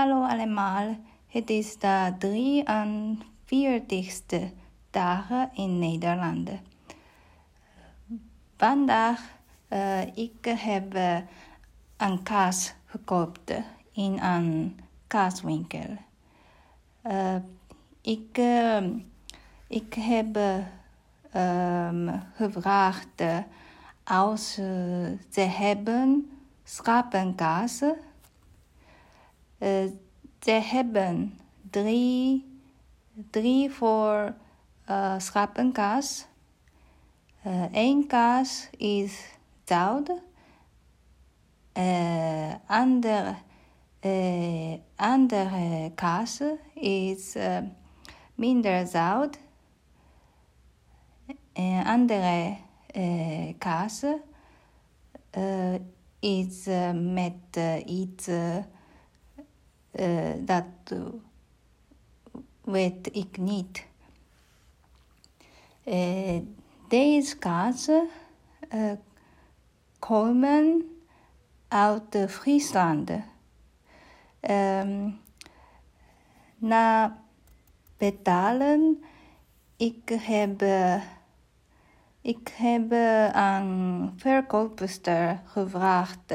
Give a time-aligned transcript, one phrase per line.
[0.00, 2.14] Hallo allemaal, het is de
[3.48, 4.42] 43ste
[4.90, 6.50] dag in Nederland.
[8.56, 9.20] Vandaag
[9.68, 10.94] uh, ik heb
[11.96, 13.52] een kaas gekocht
[13.92, 15.96] in een kaaswinkel.
[17.06, 17.34] Uh,
[18.00, 18.40] ik,
[19.66, 20.36] ik heb
[21.36, 23.22] um, gevraagd
[24.04, 24.54] als
[25.30, 26.30] ze hebben
[26.64, 27.82] schapenkaas
[30.40, 31.38] ze hebben
[31.70, 32.60] drie,
[33.30, 34.34] drie voor
[34.90, 36.26] uh, schapenkaas.
[37.72, 40.12] Eén kaas is zout.
[42.66, 43.34] andere,
[44.96, 46.40] andere kaas
[46.74, 47.36] is
[48.34, 49.38] minder zout.
[51.84, 52.56] andere
[53.58, 54.04] kaas
[56.20, 58.28] is met iets
[59.92, 60.64] uh, dat
[62.60, 63.86] weet ik niet.
[65.84, 66.40] Uh,
[66.88, 68.08] deze kaarsen
[68.74, 68.92] uh,
[69.98, 70.90] komen
[71.68, 73.10] uit Friesland.
[74.40, 75.20] Um,
[76.56, 77.18] na
[77.96, 79.04] betalen,
[79.76, 80.62] ik heb,
[82.20, 82.92] ik heb
[83.32, 86.34] aan verkoopster gevraagd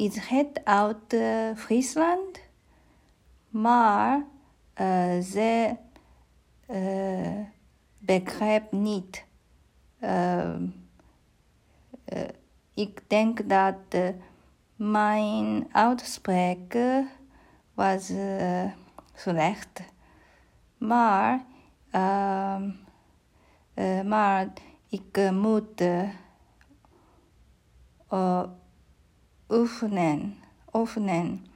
[0.00, 2.40] is het uit uh, Friesland,
[3.48, 4.24] maar
[4.80, 5.76] uh, ze
[6.70, 7.38] uh,
[7.98, 9.24] begrijpt niet.
[12.74, 14.14] ik denk dat
[14.76, 16.78] mijn uitspraak
[17.74, 18.12] was
[19.14, 19.82] slecht,
[20.78, 21.44] maar,
[24.04, 24.48] maar
[24.88, 25.82] ik moet
[29.50, 30.36] oefenen.
[30.72, 31.46] oefenen.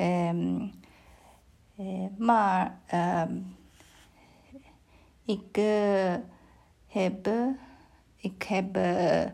[0.00, 0.72] Um,
[1.76, 3.56] uh, maar um,
[5.24, 6.14] ik uh,
[6.86, 7.28] heb,
[8.16, 9.24] ik heb uh,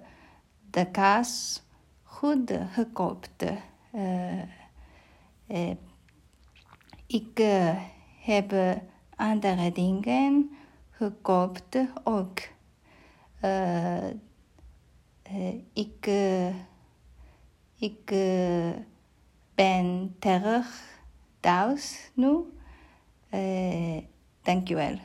[0.71, 1.63] de kaas
[2.03, 3.45] goed gekoopt.
[7.07, 7.43] ik
[8.21, 8.55] heb
[9.17, 10.51] andere dingen
[10.91, 12.39] gekoopt ook.
[15.73, 16.07] ik
[17.79, 18.71] ik uh,
[19.55, 20.67] ben terug
[21.41, 22.37] thuis nu.
[23.31, 24.03] Uh,
[24.43, 24.99] dankjewel.